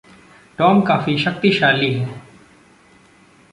[0.57, 2.21] Tom काफी शक्तिशाली है।